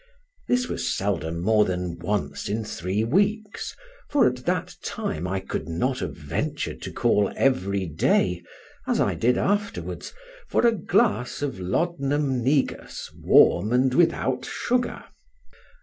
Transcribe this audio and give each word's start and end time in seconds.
This 0.47 0.67
was 0.67 0.87
seldom 0.91 1.41
more 1.41 1.63
than 1.63 1.99
once 1.99 2.49
in 2.49 2.65
three 2.65 3.03
weeks, 3.03 3.75
for 4.09 4.25
at 4.25 4.37
that 4.47 4.73
time 4.83 5.27
I 5.27 5.39
could 5.39 5.69
not 5.69 5.99
have 5.99 6.17
ventured 6.17 6.81
to 6.81 6.91
call 6.91 7.31
every 7.35 7.85
day, 7.85 8.41
as 8.87 8.99
I 8.99 9.13
did 9.13 9.37
afterwards, 9.37 10.11
for 10.47 10.65
"a 10.65 10.71
glass 10.71 11.43
of 11.43 11.59
laudanum 11.59 12.43
negus, 12.43 13.11
warm, 13.21 13.71
and 13.71 13.93
without 13.93 14.43
sugar." 14.43 15.03